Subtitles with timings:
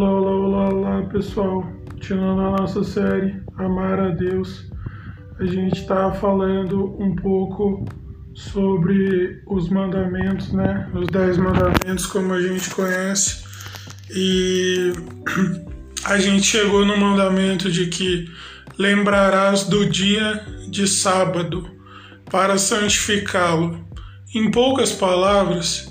[0.00, 1.72] Olá, olá, olá, olá, pessoal.
[1.90, 4.70] Continuando a nossa série Amar a Deus,
[5.40, 7.84] a gente está falando um pouco
[8.32, 10.88] sobre os mandamentos, né?
[10.94, 13.42] Os dez mandamentos, como a gente conhece.
[14.14, 14.92] E
[16.04, 18.30] a gente chegou no mandamento de que
[18.78, 21.68] lembrarás do dia de sábado
[22.30, 23.84] para santificá-lo.
[24.32, 25.88] Em poucas palavras,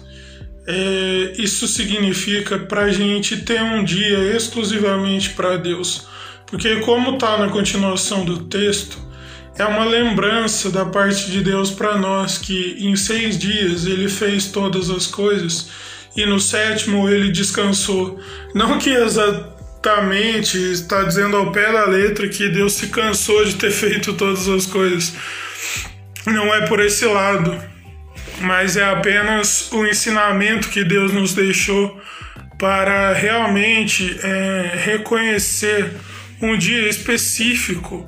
[0.67, 6.05] é, isso significa para a gente ter um dia exclusivamente para Deus.
[6.45, 8.97] Porque, como está na continuação do texto,
[9.57, 14.47] é uma lembrança da parte de Deus para nós que em seis dias ele fez
[14.47, 15.69] todas as coisas
[16.15, 18.19] e no sétimo ele descansou.
[18.53, 23.71] Não que exatamente está dizendo ao pé da letra que Deus se cansou de ter
[23.71, 25.13] feito todas as coisas.
[26.25, 27.76] Não é por esse lado
[28.41, 31.99] mas é apenas o ensinamento que Deus nos deixou
[32.57, 35.93] para realmente é, reconhecer
[36.41, 38.07] um dia específico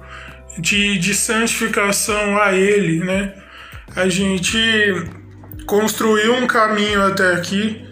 [0.58, 3.34] de, de santificação a Ele, né?
[3.95, 4.58] A gente
[5.66, 7.86] construiu um caminho até aqui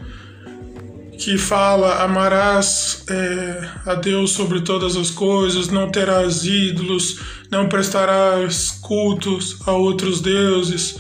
[1.18, 7.20] que fala: amarás é, a Deus sobre todas as coisas, não terás ídolos,
[7.52, 10.98] não prestarás cultos a outros deuses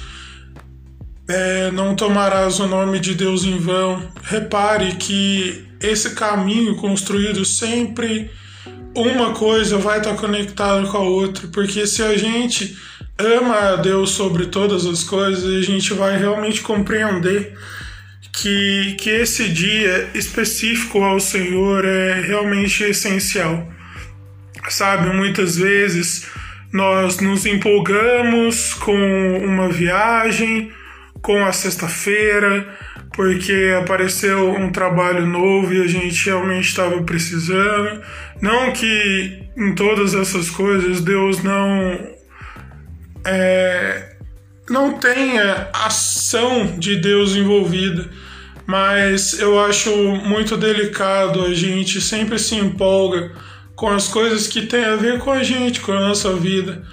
[1.28, 4.02] é, não tomarás o nome de Deus em vão.
[4.24, 8.32] Repare que esse caminho construído sempre
[8.96, 12.76] uma coisa vai estar conectada com a outra, porque se a gente
[13.18, 17.56] ama a Deus sobre todas as coisas, a gente vai realmente compreender
[18.34, 23.68] que, que esse dia específico ao Senhor é realmente essencial.
[24.70, 26.28] Sabe, muitas vezes
[26.74, 30.72] nós nos empolgamos com uma viagem
[31.22, 32.68] com a sexta-feira,
[33.14, 38.02] porque apareceu um trabalho novo e a gente realmente estava precisando.
[38.42, 42.16] Não que em todas essas coisas Deus não
[43.26, 44.16] é,
[44.70, 48.10] não tenha ação de Deus envolvida,
[48.66, 53.32] mas eu acho muito delicado a gente sempre se empolga
[53.76, 56.84] com as coisas que têm a ver com a gente, com a nossa vida.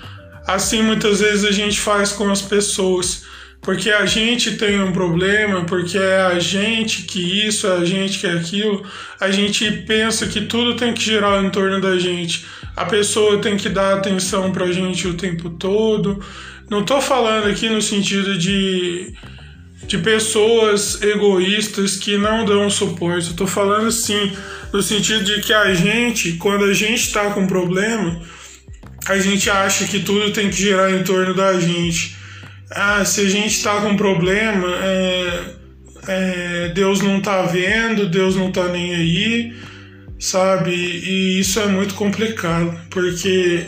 [0.47, 3.25] Assim muitas vezes a gente faz com as pessoas
[3.65, 8.19] porque a gente tem um problema, porque é a gente que isso, é a gente
[8.19, 8.87] que aquilo,
[9.19, 12.45] a gente pensa que tudo tem que girar em torno da gente.
[12.77, 16.23] A pessoa tem que dar atenção pra gente o tempo todo.
[16.69, 19.15] Não tô falando aqui no sentido de,
[19.87, 23.31] de pessoas egoístas que não dão suporte.
[23.31, 24.31] Eu tô falando sim
[24.75, 28.21] no sentido de que a gente, quando a gente tá com problema,
[29.07, 32.24] a gente acha que tudo tem que girar em torno da gente
[32.71, 35.45] ah, se a gente está com problema, é,
[36.09, 39.57] é, Deus não está vendo, Deus não está nem aí,
[40.19, 40.73] sabe?
[40.73, 43.67] E isso é muito complicado, porque,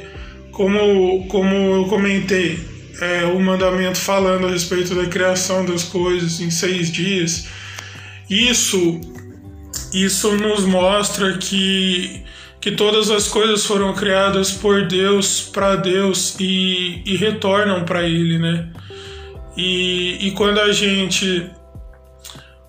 [0.52, 2.58] como, como eu comentei,
[3.00, 7.46] é, o mandamento falando a respeito da criação das coisas em seis dias,
[8.28, 9.00] isso,
[9.92, 12.24] isso nos mostra que
[12.60, 18.38] que todas as coisas foram criadas por Deus, para Deus e, e retornam para Ele,
[18.38, 18.68] né?
[19.56, 21.50] E, e quando a gente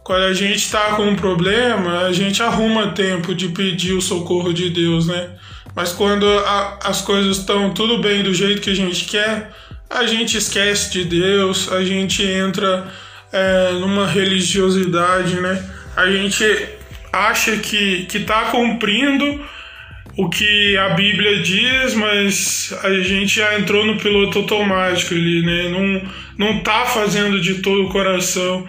[0.04, 4.54] quando a gente está com um problema, a gente arruma tempo de pedir o socorro
[4.54, 5.32] de Deus, né?
[5.76, 9.52] Mas quando a, as coisas estão tudo bem do jeito que a gente quer,
[9.90, 12.88] a gente esquece de Deus, a gente entra
[13.34, 15.62] é, numa religiosidade, né?
[15.96, 16.46] A gente
[17.12, 19.44] acha que, que tá cumprindo
[20.18, 25.70] o que a Bíblia diz, mas a gente já entrou no piloto automático ali, né?
[25.70, 28.68] Não, não tá fazendo de todo o coração.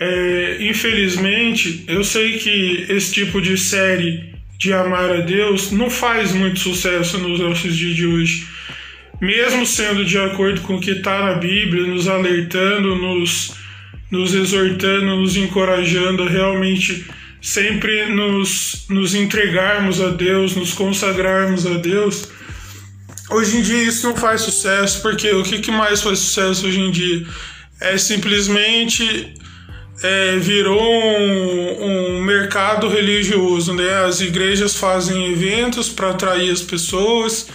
[0.00, 6.32] É, infelizmente, eu sei que esse tipo de série de amar a Deus não faz
[6.32, 8.46] muito sucesso nos nossos dias de hoje.
[9.20, 13.54] Mesmo sendo de acordo com o que está na Bíblia, nos alertando, nos,
[14.10, 17.04] nos exortando, nos encorajando a realmente
[17.40, 22.28] sempre nos, nos entregarmos a Deus, nos consagrarmos a Deus.
[23.30, 26.80] Hoje em dia isso não faz sucesso, porque o que, que mais faz sucesso hoje
[26.80, 27.26] em dia?
[27.80, 29.34] É simplesmente
[30.02, 34.04] é, virou um, um, mercado religioso, né?
[34.04, 37.48] As igrejas fazem eventos para atrair as pessoas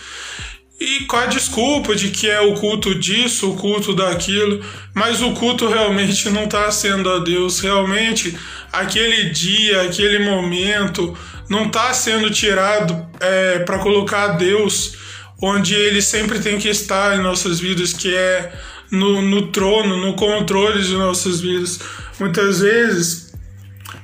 [0.80, 5.32] e com a desculpa de que é o culto disso, o culto daquilo, mas o
[5.32, 8.38] culto realmente não está sendo a Deus, realmente
[8.80, 11.18] aquele dia, aquele momento
[11.50, 14.98] não está sendo tirado é, para colocar Deus
[15.42, 18.52] onde ele sempre tem que estar em nossas vidas, que é
[18.92, 21.80] no, no trono, no controle de nossas vidas.
[22.20, 23.34] Muitas vezes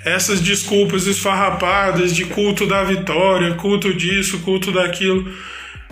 [0.04, 5.32] essas desculpas esfarrapadas de culto da vitória, culto disso, culto daquilo,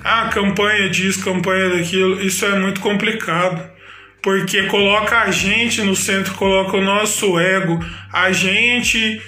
[0.03, 3.78] ah, campanha disso, campanha daquilo, isso é muito complicado.
[4.21, 7.79] Porque coloca a gente no centro, coloca o nosso ego,
[8.11, 9.21] a gente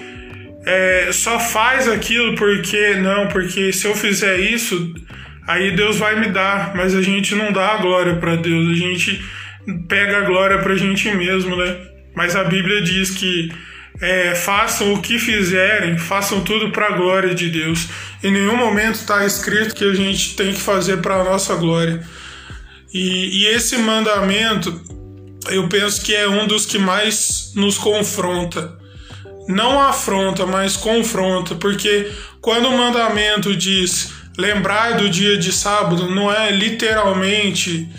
[0.66, 4.94] é, só faz aquilo porque, não, porque se eu fizer isso,
[5.48, 8.76] aí Deus vai me dar, mas a gente não dá a glória para Deus, a
[8.76, 9.24] gente
[9.88, 11.78] pega a glória para a gente mesmo, né?
[12.16, 13.50] Mas a Bíblia diz que
[14.02, 17.88] é, façam o que fizerem, façam tudo para a glória de Deus.
[18.24, 22.02] Em nenhum momento está escrito que a gente tem que fazer para a nossa glória.
[22.94, 24.82] E, e esse mandamento,
[25.50, 28.78] eu penso que é um dos que mais nos confronta.
[29.48, 36.32] Não afronta, mas confronta, porque quando o mandamento diz lembrar do dia de sábado, não
[36.32, 37.90] é literalmente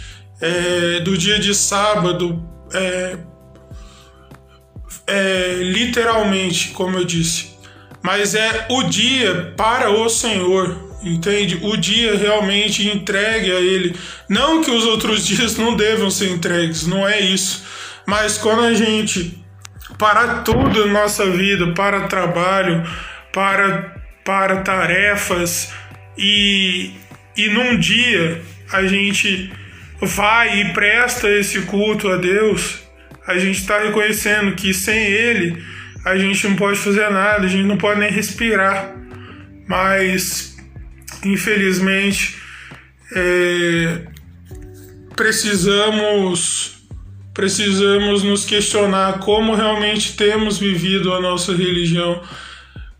[0.40, 2.42] é, do dia de sábado
[2.72, 3.16] é,
[5.06, 7.52] é, literalmente, como eu disse,
[8.02, 11.58] mas é o dia para o Senhor, entende?
[11.62, 13.96] O dia realmente entregue a Ele.
[14.28, 17.64] Não que os outros dias não devam ser entregues, não é isso.
[18.06, 19.38] Mas quando a gente
[19.98, 22.82] para tudo na nossa vida, para trabalho,
[23.32, 23.94] para,
[24.24, 25.72] para tarefas,
[26.16, 26.90] e,
[27.36, 29.52] e num dia a gente
[30.00, 32.80] vai e presta esse culto a Deus,
[33.26, 35.62] a gente está reconhecendo que sem Ele
[36.04, 38.96] a gente não pode fazer nada, a gente não pode nem respirar.
[39.68, 40.51] Mas,
[41.24, 42.36] infelizmente,
[43.14, 44.06] é,
[45.14, 46.72] precisamos
[47.34, 52.20] precisamos nos questionar como realmente temos vivido a nossa religião,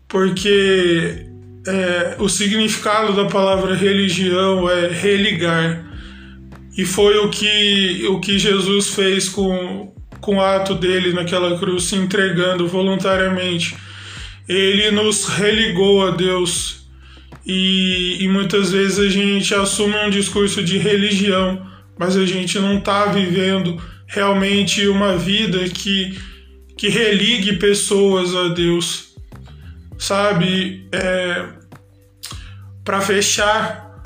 [0.07, 1.27] porque
[1.67, 5.85] é, o significado da palavra religião é religar.
[6.75, 11.83] E foi o que, o que Jesus fez com, com o ato dele naquela cruz,
[11.83, 13.75] se entregando voluntariamente.
[14.49, 16.82] Ele nos religou a Deus.
[17.45, 21.65] E, e muitas vezes a gente assume um discurso de religião,
[21.97, 26.17] mas a gente não está vivendo realmente uma vida que,
[26.77, 29.15] que religue pessoas a Deus.
[29.97, 30.87] Sabe?
[30.91, 31.45] É,
[32.83, 34.01] Para fechar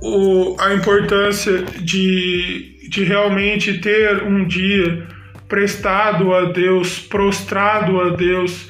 [0.00, 5.06] o, a importância de, de realmente ter um dia
[5.48, 8.68] prestado a Deus, prostrado a Deus,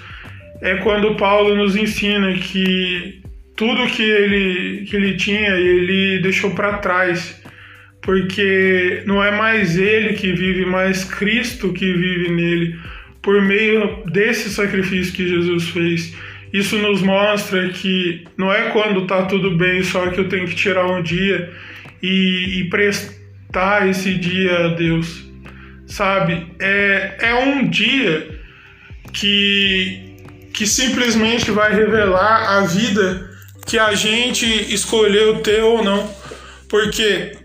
[0.61, 3.23] é quando Paulo nos ensina que
[3.57, 7.41] tudo que ele, que ele tinha, ele deixou para trás,
[8.03, 12.79] porque não é mais ele que vive, mas Cristo que vive nele,
[13.23, 16.15] por meio desse sacrifício que Jesus fez.
[16.53, 20.55] Isso nos mostra que não é quando tá tudo bem só que eu tenho que
[20.55, 21.51] tirar um dia
[22.03, 25.27] e, e prestar esse dia a Deus
[25.87, 26.47] sabe?
[26.59, 28.41] É, é um dia
[29.13, 30.17] que,
[30.53, 33.26] que simplesmente vai revelar a vida
[33.67, 36.09] que a gente escolheu ter ou não.
[36.69, 37.37] Porque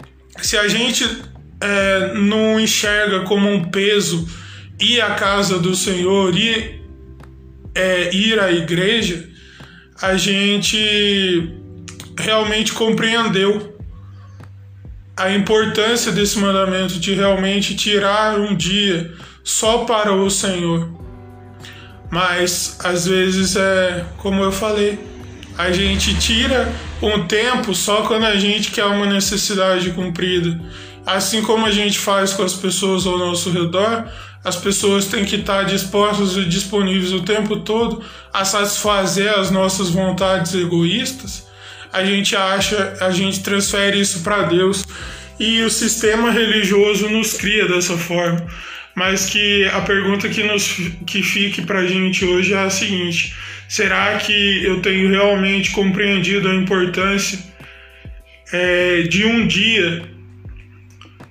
[0.42, 1.06] se a gente
[1.60, 4.28] é, não enxerga como um peso
[4.80, 6.82] ir à casa do Senhor, ir,
[7.76, 9.28] é, ir à igreja,
[10.02, 11.50] a gente
[12.18, 13.72] realmente compreendeu
[15.16, 20.90] a importância desse mandamento de realmente tirar um dia só para o Senhor.
[22.10, 25.00] Mas às vezes é como eu falei,
[25.58, 30.60] a gente tira um tempo só quando a gente quer uma necessidade cumprida.
[31.06, 34.08] Assim como a gente faz com as pessoas ao nosso redor,
[34.44, 38.04] as pessoas têm que estar dispostas e disponíveis o tempo todo
[38.34, 41.52] a satisfazer as nossas vontades egoístas
[41.92, 44.86] a gente acha, a gente transfere isso para Deus
[45.40, 48.46] e o sistema religioso nos cria dessa forma.
[48.96, 53.34] Mas que a pergunta que, nos, que fique para a gente hoje é a seguinte:
[53.72, 57.40] será que eu tenho realmente compreendido a importância
[58.52, 60.04] é, de um dia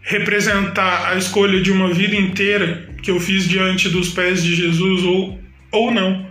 [0.00, 5.02] representar a escolha de uma vida inteira que eu fiz diante dos pés de Jesus
[5.02, 5.38] ou,
[5.70, 6.30] ou não?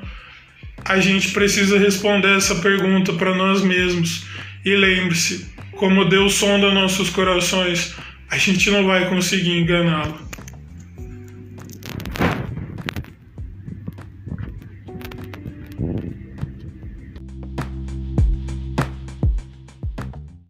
[0.89, 4.25] a gente precisa responder essa pergunta para nós mesmos.
[4.65, 7.93] E lembre-se, como Deus sonda nossos corações,
[8.27, 10.19] a gente não vai conseguir enganá-lo.